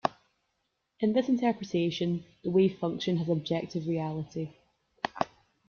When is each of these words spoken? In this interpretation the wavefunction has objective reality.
In 0.99 1.13
this 1.13 1.29
interpretation 1.29 2.25
the 2.43 2.49
wavefunction 2.49 3.19
has 3.19 3.29
objective 3.29 3.85
reality. 3.87 4.49